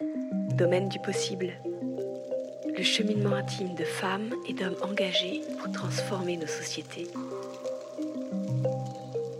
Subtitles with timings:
[0.00, 1.52] Domaine du possible.
[2.76, 7.06] Le cheminement intime de femmes et d'hommes engagés pour transformer nos sociétés.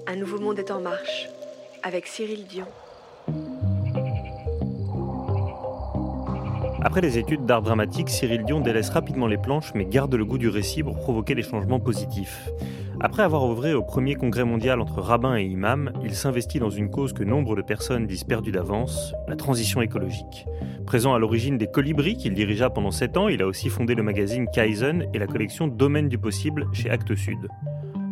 [0.07, 1.29] Un nouveau monde est en marche
[1.83, 2.67] avec Cyril Dion.
[6.83, 10.39] Après les études d'art dramatique, Cyril Dion délaisse rapidement les planches mais garde le goût
[10.39, 12.51] du récit pour provoquer des changements positifs.
[13.03, 16.91] Après avoir œuvré au premier congrès mondial entre rabbins et imams, il s'investit dans une
[16.91, 20.45] cause que nombre de personnes disent perdue d'avance, la transition écologique.
[20.85, 24.03] Présent à l'origine des Colibris qu'il dirigea pendant 7 ans, il a aussi fondé le
[24.03, 27.49] magazine Kaizen et la collection Domaine du possible chez Actes Sud.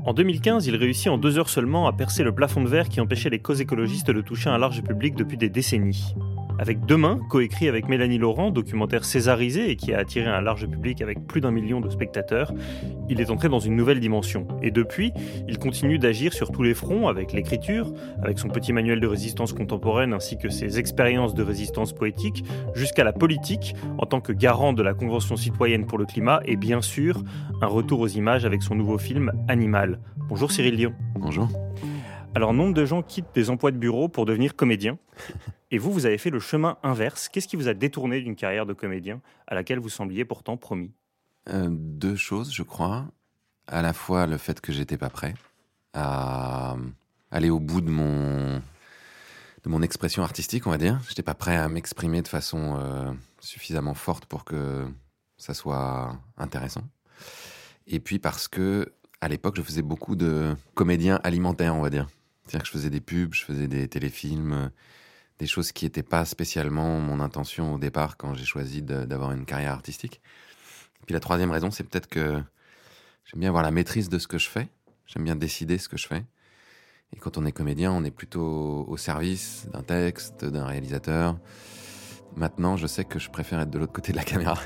[0.07, 3.03] En 2015, il réussit en deux heures seulement à percer le plafond de verre qui
[3.03, 6.15] empêchait les causes écologistes de toucher un large public depuis des décennies
[6.59, 11.01] avec Demain, coécrit avec Mélanie Laurent, documentaire césarisé et qui a attiré un large public
[11.01, 12.53] avec plus d'un million de spectateurs,
[13.09, 14.47] il est entré dans une nouvelle dimension.
[14.63, 15.13] Et depuis,
[15.47, 19.53] il continue d'agir sur tous les fronts avec l'écriture, avec son petit manuel de résistance
[19.53, 22.45] contemporaine ainsi que ses expériences de résistance poétique,
[22.75, 26.57] jusqu'à la politique en tant que garant de la Convention citoyenne pour le climat et
[26.57, 27.23] bien sûr
[27.63, 30.01] un retour aux images avec son nouveau film Animal.
[30.29, 30.95] Bonjour Cyril Lyon.
[31.15, 31.49] Bonjour.
[32.39, 34.97] Alors, nombre de gens quittent des emplois de bureau pour devenir comédiens.
[35.73, 37.29] Et vous, vous avez fait le chemin inverse.
[37.29, 40.93] Qu'est-ce qui vous a détourné d'une carrière de comédien à laquelle vous sembliez pourtant promis?
[41.49, 43.07] Euh, Deux choses, je crois.
[43.67, 45.35] À la fois le fait que j'étais pas prêt
[45.95, 46.77] à
[47.33, 48.63] aller au bout de mon
[49.65, 51.01] de mon expression artistique, on va dire.
[51.09, 54.87] J'étais pas prêt à m'exprimer de façon euh, suffisamment forte pour que
[55.39, 56.85] ça soit intéressant.
[57.89, 62.07] Et puis parce que à l'époque, je faisais beaucoup de comédiens alimentaires, on va dire.
[62.49, 64.71] C'est-à-dire que je faisais des pubs, je faisais des téléfilms,
[65.39, 69.45] des choses qui n'étaient pas spécialement mon intention au départ quand j'ai choisi d'avoir une
[69.45, 70.21] carrière artistique.
[71.07, 72.43] Puis la troisième raison, c'est peut-être que
[73.25, 74.69] j'aime bien avoir la maîtrise de ce que je fais.
[75.07, 76.25] J'aime bien décider ce que je fais.
[77.15, 81.39] Et quand on est comédien, on est plutôt au service d'un texte, d'un réalisateur.
[82.37, 84.59] Maintenant, je sais que je préfère être de l'autre côté de la caméra.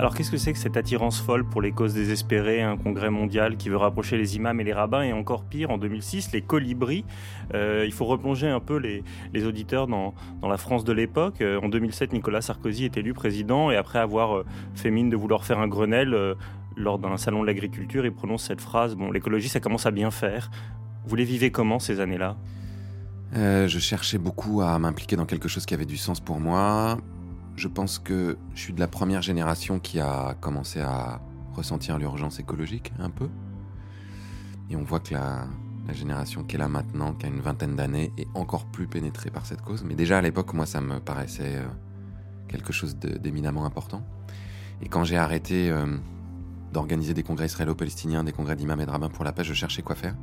[0.00, 3.56] Alors qu'est-ce que c'est que cette attirance folle pour les causes désespérées, un congrès mondial
[3.56, 7.04] qui veut rapprocher les imams et les rabbins, et encore pire, en 2006, les colibris?
[7.52, 9.02] Euh, Il faut replonger un peu les,
[9.44, 11.40] auditeurs dans, la France de l'époque.
[11.40, 15.16] Euh, en 2007, Nicolas Sarkozy est élu président, et après avoir euh, fait mine de
[15.16, 16.16] vouloir faire un Grenelle
[16.76, 20.12] lors d'un salon de l'agriculture, il prononce cette phrase, bon, l'écologie, ça commence à bien
[20.12, 20.48] faire.
[21.06, 22.36] Vous les vivez comment ces années-là?
[23.34, 26.98] Je cherchais beaucoup à m'impliquer dans quelque chose qui avait du sens pour moi
[27.58, 31.20] je pense que je suis de la première génération qui a commencé à
[31.52, 33.28] ressentir l'urgence écologique un peu.
[34.70, 35.48] Et on voit que la,
[35.92, 39.46] génération qui est là maintenant, qui a une vingtaine d'années, est encore plus pénétrée par
[39.46, 39.82] cette cause.
[39.84, 41.66] Mais déjà à l'époque, moi, ça me paraissait euh,
[42.46, 44.06] quelque chose d'éminemment important.
[44.82, 45.96] Et quand j'ai arrêté euh,
[46.72, 49.82] d'organiser des congrès israélo-palestiniens, des congrès d'imams et de rabbins pour la paix, je cherchais
[49.82, 50.14] quoi faire.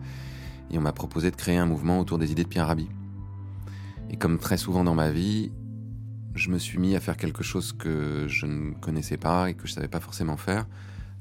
[0.72, 2.88] Et on m'a proposé de créer un mouvement autour des idées de Pierre Rabhi.
[4.12, 5.52] Et comme très souvent dans ma vie,
[6.36, 9.68] je me suis mis à faire quelque chose que je ne connaissais pas et que
[9.68, 10.68] je savais pas forcément faire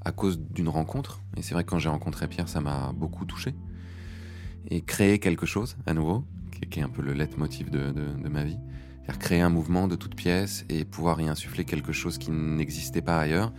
[0.04, 1.20] à cause d'une rencontre.
[1.36, 3.54] Et c'est vrai que quand j'ai rencontré Pierre, ça m'a beaucoup touché.
[4.68, 6.24] Et créer quelque chose à nouveau,
[6.70, 8.58] qui est un peu le leitmotiv de, de, ma vie.
[9.04, 13.02] Faire créer un mouvement de toutes pièces et pouvoir y insuffler quelque chose qui n'existait
[13.02, 13.52] pas ailleurs,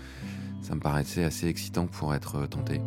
[0.61, 2.81] ça me paraissait assez excitant pour être tenté.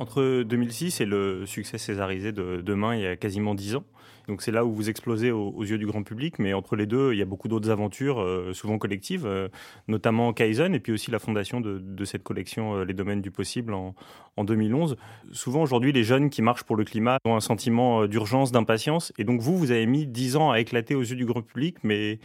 [0.00, 3.82] Entre 2006 et le succès césarisé de Demain, il y a quasiment dix ans.
[4.28, 7.14] Donc c'est là où vous explosez aux, yeux du grand public, mais entre les deux,
[7.14, 9.48] il y a beaucoup d'autres aventures, euh, souvent collectives, euh,
[9.88, 13.74] notamment Kaizen et puis aussi la fondation de, cette collection euh, Les Domaines du Possible
[13.74, 13.94] en,
[14.44, 14.96] 2011.
[15.32, 19.24] Souvent aujourd'hui, les jeunes qui marchent pour le climat ont un sentiment d'urgence, d'impatience, et
[19.24, 22.20] donc vous, vous avez mis dix ans à éclater aux yeux du grand public, mais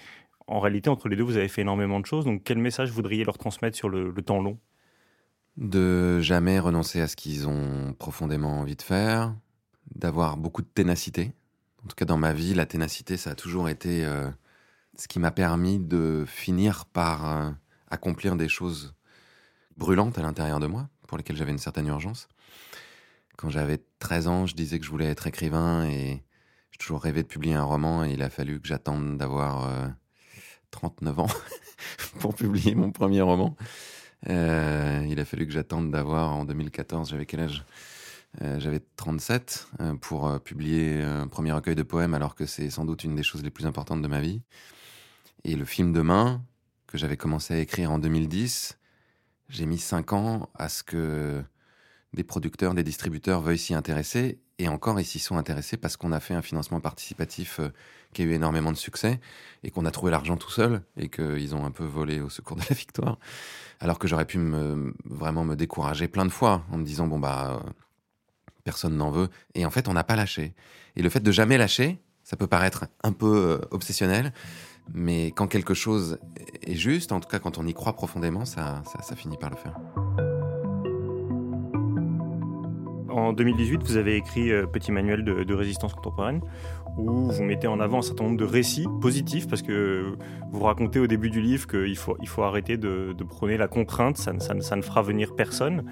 [0.45, 2.25] en réalité, entre les deux, vous avez fait énormément de choses.
[2.25, 4.59] Donc quel message voudriez leur transmettre sur le temps long?
[5.57, 9.35] De jamais renoncer à ce qu'ils ont profondément envie de faire,
[9.95, 11.33] d'avoir beaucoup de ténacité.
[11.83, 14.29] En tout cas, dans ma vie, la ténacité, ça a toujours été euh,
[14.97, 17.51] ce qui m'a permis de finir par euh,
[17.89, 18.95] accomplir des choses
[19.77, 22.27] brûlantes à l'intérieur de moi, pour lesquelles j'avais une certaine urgence.
[23.37, 26.23] Quand j'avais 13 ans, je disais que je voulais être écrivain et
[26.71, 29.93] j'ai toujours rêvé de publier un roman et il a fallu que j'attende d'avoir
[30.71, 31.27] 39 euh, ans
[32.19, 33.55] pour publier mon premier roman.
[34.29, 37.65] Euh, il a fallu que j'attende d'avoir en 2014, j'avais quel âge?
[38.41, 42.83] Euh, J'avais 37 euh, pour publier un premier recueil de poèmes alors que c'est sans
[42.83, 44.41] doute une des choses les plus importantes de ma vie.
[45.43, 46.43] Et le film Demain,
[46.87, 48.79] que j'avais commencé à écrire en 2010,
[49.49, 51.43] j'ai mis 5 ans à ce que
[52.13, 54.39] des producteurs, des distributeurs veuillent s'y intéresser.
[54.59, 57.59] Et encore, ils s'y sont intéressés parce qu'on a fait un financement participatif
[58.13, 59.19] qui a eu énormément de succès
[59.63, 62.57] et qu'on a trouvé l'argent tout seul et qu'ils ont un peu volé au secours
[62.57, 63.17] de la victoire.
[63.79, 67.19] Alors que j'aurais pu me, vraiment me décourager plein de fois en me disant bon
[67.19, 67.63] bah
[68.63, 69.29] personne n'en veut.
[69.55, 70.53] Et en fait on n'a pas lâché.
[70.95, 74.31] Et le fait de jamais lâcher Ça peut paraître un peu obsessionnel,
[74.93, 76.19] mais quand quelque chose
[76.61, 79.57] est juste, en tout cas quand on y croit profondément, ça, ça, finit par le
[79.57, 79.75] faire.
[83.13, 86.41] En 2018, vous avez écrit Petit manuel de résistance contemporaine
[86.97, 90.15] où vous mettez en avant un certain nombre de récits positifs, parce que
[90.51, 94.17] vous racontez au début du livre qu'il faut, il faut arrêter de, prôner la contrainte,
[94.17, 95.85] ça, ça, ne fera venir personne.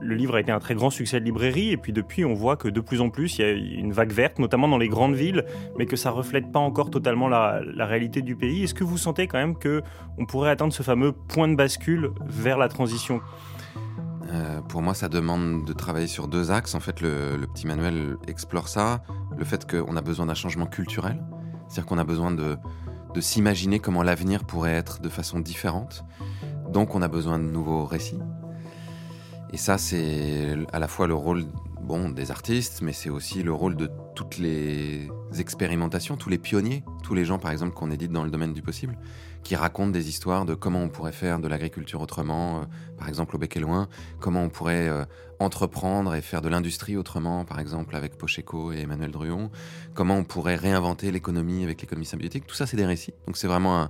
[0.00, 2.56] Le livre a été un très grand succès de librairie, et puis depuis, on voit
[2.56, 5.14] que de plus en plus, il y a une vague verte, notamment dans les grandes
[5.14, 5.44] villes,
[5.78, 8.64] mais que ça reflète pas encore totalement la, la réalité du pays.
[8.64, 12.58] Est-ce que vous sentez quand même qu'on pourrait atteindre ce fameux point de bascule vers
[12.58, 13.20] la transition?
[14.32, 16.74] Euh, pour moi, ça demande de travailler sur deux axes.
[16.74, 19.02] En fait, le, petit manuel explore ça.
[19.36, 21.22] Le fait qu'on a besoin d'un changement culturel.
[21.68, 22.56] C'est-à-dire qu'on a besoin de,
[23.14, 26.04] de s'imaginer comment l'avenir pourrait être de façon différente.
[26.68, 28.20] Donc, on a besoin de nouveaux récits.
[29.52, 31.44] Et ça, c'est à la fois le rôle
[31.82, 35.08] bon, des artistes, mais c'est aussi le rôle de toutes les
[35.38, 38.62] expérimentations, tous les pionniers, tous les gens, par exemple, qu'on édite dans le domaine du
[38.62, 38.98] possible,
[39.42, 42.64] qui racontent des histoires de comment on pourrait faire de l'agriculture autrement, euh,
[42.98, 45.04] par exemple au Bec et Loin, comment on pourrait euh,
[45.38, 49.50] entreprendre et faire de l'industrie autrement, par exemple avec Pocheco et Emmanuel Druon,
[49.94, 52.46] comment on pourrait réinventer l'économie avec l'économie symbiotique.
[52.46, 53.14] Tout ça, c'est des récits.
[53.26, 53.88] Donc c'est vraiment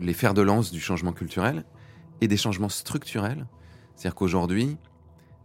[0.00, 1.64] les fers de lance du changement culturel
[2.20, 3.46] et des changements structurels.
[3.94, 4.78] C'est-à-dire qu'aujourd'hui,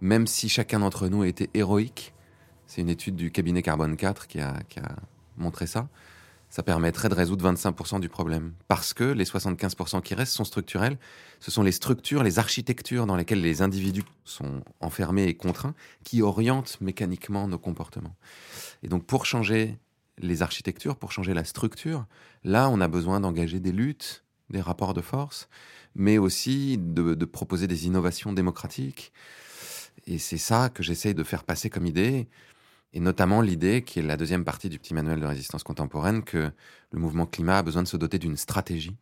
[0.01, 2.13] même si chacun d'entre nous été héroïque,
[2.67, 4.53] c'est une étude du cabinet Carbone 4 qui a,
[5.37, 5.87] montré ça,
[6.49, 8.53] ça permettrait de résoudre 25% du problème.
[8.67, 10.97] Parce que les 75% qui restent sont structurels.
[11.39, 16.21] Ce sont les structures, les architectures dans lesquelles les individus sont enfermés et contraints qui
[16.21, 18.15] orientent mécaniquement nos comportements.
[18.83, 19.77] Et donc pour changer
[20.17, 22.05] les architectures, pour changer la structure,
[22.43, 25.49] là on a besoin d'engager des luttes, des rapports de force,
[25.95, 29.11] mais aussi de proposer des innovations démocratiques,
[30.07, 32.27] et c'est ça que j'essaye de faire passer comme idée,
[32.97, 36.49] et notamment l'idée, qui est la deuxième partie du petit manuel de résistance contemporaine, que
[36.89, 38.97] le mouvement climat a besoin de se doter d'une stratégie,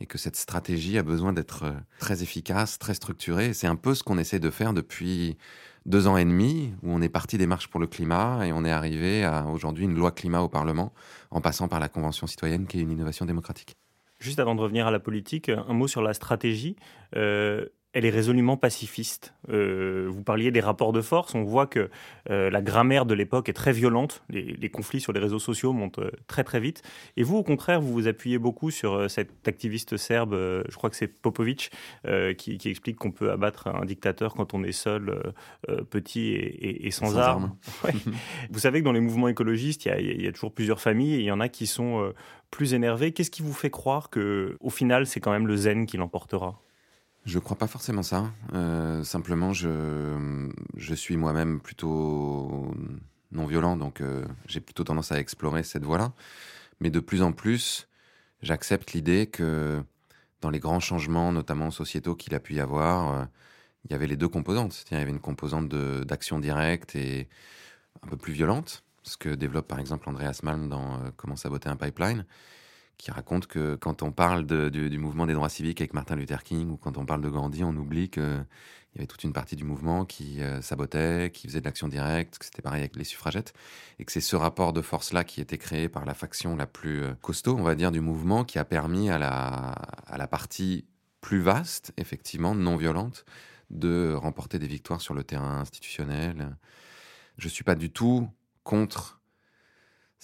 [0.00, 3.52] et que cette stratégie a besoin d'être euh, très efficace, très structurée.
[3.52, 5.36] C'est un peu ce qu'on essaie de faire depuis
[5.84, 8.64] deux ans et demi, où on est parti des marches pour le climat, et on
[8.64, 10.94] est arrivé à aujourd'hui une loi climat au Parlement,
[11.30, 13.76] en passant par la Convention citoyenne, qui est une innovation démocratique.
[14.20, 16.76] Juste avant de revenir à la politique, un mot sur la stratégie.
[17.14, 19.34] Euh, elle est résolument pacifiste.
[19.48, 21.90] Euh, vous parliez des rapports de force, on voit que
[22.28, 26.00] euh, la grammaire de l'époque est très violente, les, conflits sur les réseaux sociaux montent
[26.00, 26.82] euh, très très vite,
[27.16, 30.96] et vous au contraire, vous vous appuyez beaucoup sur cet activiste serbe, je crois que
[30.96, 31.70] c'est Popovic,
[32.36, 35.32] qui, explique qu'on peut abattre un dictateur quand on est seul,
[35.90, 37.54] petit et, sans, armes.
[38.50, 41.24] vous savez que dans les mouvements écologistes, il y, a toujours plusieurs familles, et il
[41.24, 42.12] y en a qui sont
[42.50, 43.12] plus énervés.
[43.12, 46.60] Qu'est-ce qui vous fait croire que, au final, c'est quand même le zen qui l'emportera?
[47.24, 48.30] Je crois pas forcément ça.
[48.52, 52.74] Euh, simplement, je, je suis moi-même plutôt
[53.32, 56.12] non violent, donc euh, j'ai plutôt tendance à explorer cette voie-là.
[56.80, 57.88] Mais de plus en plus,
[58.42, 59.82] j'accepte l'idée que
[60.42, 63.24] dans les grands changements, notamment sociétaux qu'il a pu y avoir, euh,
[63.86, 64.84] il y avait les deux composantes.
[64.90, 67.28] Il y avait une composante d'action directe et
[68.02, 71.76] un peu plus violente, ce que développe par exemple Andreas Malm dans Comment saboter un
[71.76, 72.26] pipeline
[72.98, 76.70] qui raconte que quand on parle du, mouvement des droits civiques avec Martin Luther King
[76.70, 78.22] ou quand on parle de Gandhi, on oublie qu'il
[78.94, 82.38] y avait toute une partie du mouvement qui euh, sabotait, qui faisait de l'action directe,
[82.38, 83.52] que c'était pareil avec les suffragettes,
[83.98, 87.02] et que c'est ce rapport de force-là qui était créé par la faction la plus
[87.02, 89.74] euh, costaud, on va dire, du mouvement, qui a permis à la,
[90.06, 90.86] à la partie
[91.20, 93.24] plus vaste, effectivement, non violente,
[93.70, 96.56] de remporter des victoires sur le terrain institutionnel.
[97.38, 98.28] Je suis pas du tout
[98.62, 99.20] contre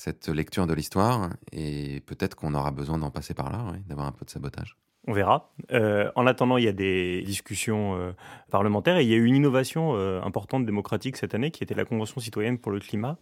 [0.01, 4.13] cette lecture de l'histoire et peut-être qu'on aura besoin d'en passer par là, d'avoir un
[4.13, 4.79] peu de sabotage.
[5.07, 5.53] On verra.
[5.73, 8.13] Euh, en attendant, il y a des discussions euh,
[8.51, 11.75] parlementaires et il y a eu une innovation euh, importante démocratique cette année qui était
[11.75, 13.19] la Convention citoyenne pour le climat.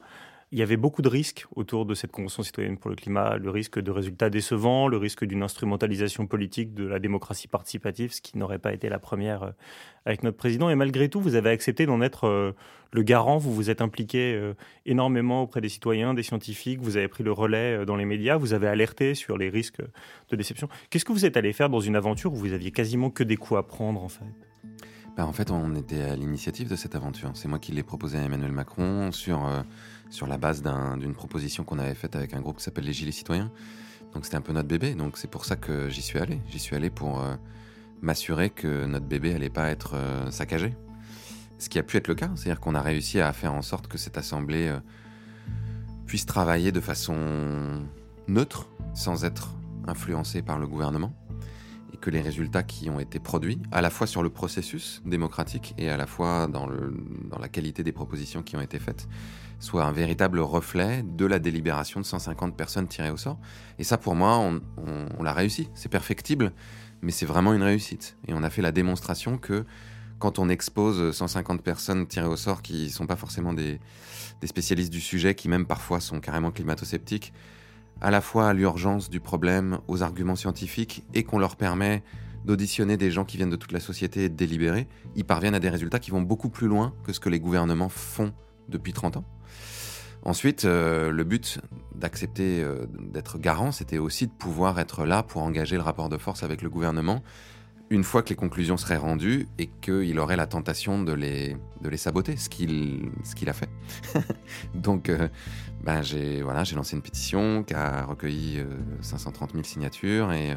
[0.50, 3.50] Il y avait beaucoup de risques autour de cette Convention citoyenne pour le climat, le
[3.50, 8.38] risque de résultats décevants, le risque d'une instrumentalisation politique de la démocratie participative, ce qui
[8.38, 9.50] n'aurait pas été la première euh,
[10.07, 10.71] avec notre président.
[10.71, 12.52] Et malgré tout, vous avez accepté d'en être euh,
[12.93, 14.55] le garant, vous vous êtes impliqué euh,
[14.87, 18.55] énormément auprès des citoyens, des scientifiques, vous avez pris le relais dans les médias, vous
[18.55, 19.83] avez alerté sur les risques
[20.31, 20.71] de déception.
[20.88, 23.37] Qu'est-ce que vous êtes allé faire dans une aventure où vous aviez quasiment que des
[23.37, 24.25] coups à prendre en fait?
[25.18, 27.32] Ben, en fait, on était à l'initiative de cette aventure.
[27.34, 29.46] C'est moi qui l'ai proposé à Emmanuel Macron sur
[30.10, 33.12] sur la base d'une proposition qu'on avait faite avec un groupe qui s'appelle les Gilets
[33.12, 33.50] Citoyens.
[34.14, 36.40] Donc c'était un peu notre bébé, donc c'est pour ça que j'y suis allé.
[36.48, 37.34] J'y suis allé pour euh,
[38.00, 40.75] m'assurer que notre bébé allait pas être euh, saccagé.
[41.58, 43.88] Ce qui a pu être le cas, c'est-à-dire qu'on a réussi à faire en sorte
[43.88, 44.78] que cette assemblée euh,
[46.06, 47.84] puisse travailler de façon
[48.28, 49.54] neutre, sans être
[49.87, 51.12] influencée par le gouvernement.
[51.92, 55.75] Et que les résultats qui ont été produits, à la fois sur le processus démocratique
[55.78, 56.68] et à la fois dans,
[57.40, 59.09] la qualité des propositions qui ont été faites,
[59.59, 63.38] soient un véritable reflet de la délibération de 150 personnes tirées au sort.
[63.78, 64.61] Et ça, pour moi, on,
[65.18, 65.68] on l'a réussi.
[65.75, 66.52] C'est perfectible,
[67.02, 68.16] mais c'est vraiment une réussite.
[68.28, 69.64] Et on a fait la démonstration que
[70.18, 73.80] quand on expose 150 personnes tirées au sort qui ne sont pas forcément des,
[74.40, 77.33] des, spécialistes du sujet, qui même parfois sont carrément climato-sceptiques,
[78.00, 82.02] à la fois à l'urgence du problème, aux arguments scientifiques, et qu'on leur permet
[82.45, 85.61] d'auditionner des gens qui viennent de toute la société et de délibérer, ils parviennent à
[85.61, 88.33] des résultats qui vont beaucoup plus loin que ce que les gouvernements font
[88.69, 89.25] depuis 30 ans.
[90.23, 91.61] Ensuite, euh, le but
[91.95, 96.17] d'accepter euh, d'être garant, c'était aussi de pouvoir être là pour engager le rapport de
[96.17, 97.23] force avec le gouvernement
[97.90, 101.88] une fois que les conclusions seraient rendues et qu'il aurait la tentation de les, de
[101.88, 103.71] les saboter, ce qu'il qu'il a fait.
[104.75, 105.28] Donc, euh,
[105.83, 108.62] ben j'ai voilà, lancé une pétition qui a recueilli
[109.00, 110.57] 530 000 signatures et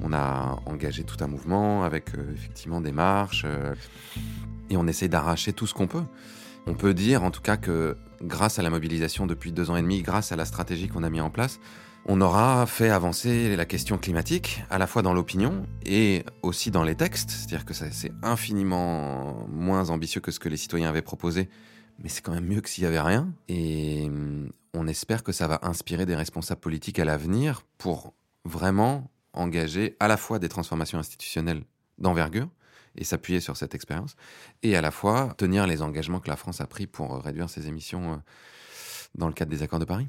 [0.00, 3.44] on a engagé tout un mouvement avec effectivement des marches
[4.70, 6.04] et on essaie d'arracher tout ce qu'on peut.
[6.66, 9.82] On peut dire en tout cas que grâce à la mobilisation depuis deux ans et
[9.82, 11.60] demi, grâce à la stratégie qu'on a mis en place,
[12.06, 16.82] on aura fait avancer la question climatique, à la fois dans l'opinion et aussi dans
[16.82, 17.30] les textes.
[17.30, 21.48] C'est-à-dire que c'est infiniment moins ambitieux que ce que les citoyens avaient proposé,
[21.98, 23.32] mais c'est quand même mieux que s'il n'y avait rien.
[23.48, 28.14] Et hum, on espère que ça va inspirer des responsables politiques à l'avenir pour
[28.44, 31.62] vraiment engager à la fois des transformations institutionnelles
[31.98, 32.48] d'envergure,
[32.98, 34.16] et s'appuyer sur cette expérience,
[34.62, 37.68] et à la fois tenir les engagements que la France a pris pour réduire ses
[37.68, 38.16] émissions euh,
[39.14, 40.08] dans le cadre des accords de Paris.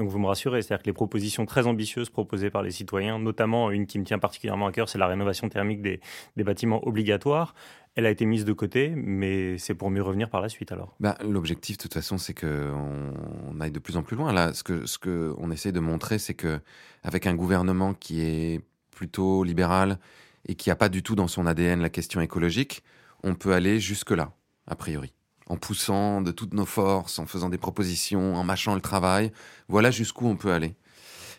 [0.00, 3.70] Donc vous me rassurez, c'est-à-dire que les propositions très ambitieuses proposées par les citoyens, notamment
[3.70, 6.00] une qui me tient particulièrement à cœur, c'est la rénovation thermique des,
[6.38, 7.54] bâtiments obligatoires.
[7.96, 10.94] Elle a été mise de côté, mais c'est pour mieux revenir par la suite alors.
[11.00, 13.12] Bah, L'objectif, de toute façon, c'est qu'on
[13.46, 14.32] on aille de plus en plus loin.
[14.32, 15.34] Là, ce que ce que
[15.70, 16.60] de montrer, c'est que
[17.02, 19.98] avec un gouvernement qui est plutôt libéral,
[20.46, 22.82] et qui n'a pas du tout dans son ADN la question écologique,
[23.22, 24.32] on peut aller jusque-là,
[24.66, 25.12] a priori.
[25.50, 29.32] En poussant de toutes nos forces, en faisant des propositions, en mâchant le travail,
[29.68, 30.76] voilà jusqu'où on peut aller.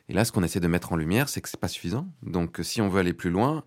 [0.10, 2.10] Et là, ce qu'on essaie de mettre en lumière, c'est que c'est pas suffisant.
[2.22, 3.64] Donc, si on veut aller plus loin,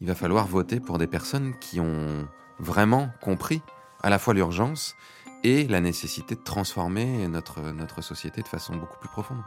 [0.00, 2.26] il va falloir voter pour des personnes qui ont
[2.58, 3.62] vraiment compris
[4.02, 4.96] à la fois l'urgence
[5.44, 9.44] et la nécessité de transformer notre, notre société de façon beaucoup plus profonde.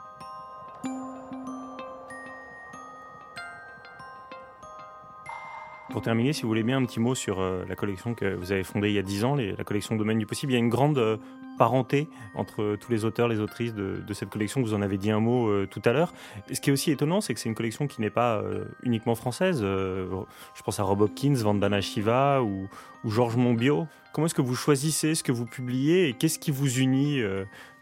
[5.97, 8.51] Pour terminer, si vous voulez bien, un petit mot sur euh, la collection que vous
[8.51, 10.51] avez fondée il y a 10 ans, la collection Domaine du Possible.
[10.51, 11.17] Il y a une grande euh,
[11.57, 14.61] parenté entre tous les auteurs, les autrices de, cette collection.
[14.61, 16.13] Vous en avez dit un mot euh, tout à l'heure.
[16.53, 18.43] Ce qui est aussi étonnant, c'est que c'est une collection qui n'est pas
[18.83, 19.61] uniquement française.
[19.63, 22.69] je pense à Rob Hopkins, Vandana Shiva ou,
[23.03, 23.87] ou Georges Monbiot.
[24.13, 27.23] Comment est-ce que vous choisissez ce que vous publiez et qu'est-ce qui vous unit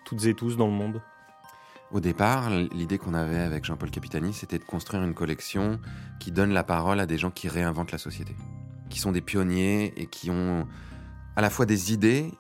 [0.05, 1.01] toutes et tous dans le monde?
[1.91, 5.79] Au départ, l'idée qu'on avait avec Jean-Paul Capitani, c'était de construire une collection
[6.19, 8.35] qui donne la parole à des gens qui réinventent la société,
[8.89, 10.67] qui sont des pionniers et qui ont
[11.35, 12.31] à la fois des idées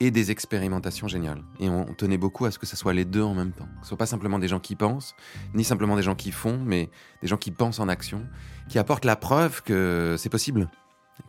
[0.00, 1.42] et des expérimentations géniales.
[1.60, 3.66] Et on tenait beaucoup à ce que ce soit les deux en même temps.
[3.66, 5.14] Que ce soit pas simplement des gens qui pensent,
[5.54, 6.90] ni simplement des gens qui font, mais
[7.22, 8.26] des gens qui pensent en action,
[8.68, 10.68] qui apportent la preuve que c'est possible,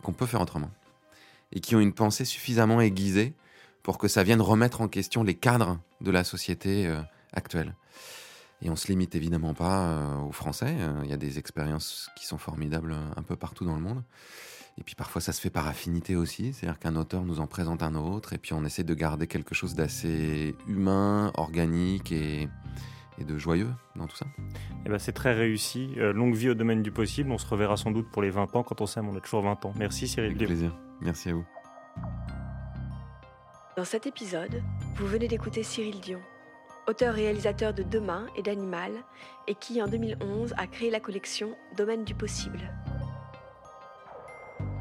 [0.02, 0.70] qu'on peut faire autrement.
[1.52, 3.34] Et qui ont une pensée suffisamment aiguisée
[3.82, 7.00] pour que ça vienne remettre en question les cadres de la société euh,
[7.34, 7.74] actuelle.
[8.62, 10.74] Et on se limite évidemment pas euh, aux Français.
[10.78, 13.82] Euh, il y a des expériences qui sont formidables euh, un peu partout dans le
[13.82, 14.02] monde.
[14.78, 17.84] Et puis parfois ça se fait par affinité aussi, c'est-à-dire qu'un auteur nous en présente
[17.84, 22.48] un autre, et puis on essaie de garder quelque chose d'assez humain, organique et,
[23.24, 24.26] de joyeux dans tout ça.
[24.26, 25.94] Et eh ben c'est très réussi.
[25.96, 27.30] longue vie au domaine du possible.
[27.30, 28.64] On se reverra sans doute pour les 20 ans.
[28.64, 29.72] Quand on s'aime, on a toujours 20 ans.
[29.76, 30.32] Merci Cyril.
[30.32, 30.76] Avec plaisir.
[31.00, 31.44] Merci à vous.
[33.76, 34.60] Dans cet épisode,
[34.96, 36.20] vous venez d'écouter Cyril Dion
[36.86, 38.92] auteur-réalisateur de Demain et d'Animal,
[39.46, 42.60] et qui en 2011 a créé la collection Domaine du possible.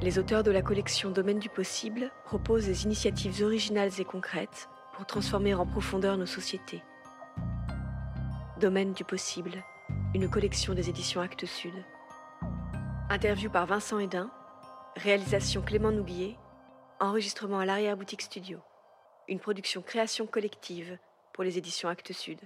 [0.02, 5.06] Les auteurs de la collection Domaine du possible proposent des initiatives originales et concrètes pour
[5.06, 6.84] transformer en profondeur nos sociétés.
[8.60, 9.64] Domaine du possible,
[10.14, 11.74] une collection des éditions Actes Sud.
[13.10, 14.30] Interview par Vincent Hédin,
[14.96, 16.38] réalisation Clément Nouguier,
[17.00, 18.60] enregistrement à l'arrière-boutique studio.
[19.28, 20.98] Une production création collective
[21.34, 22.40] pour les éditions Actes Sud.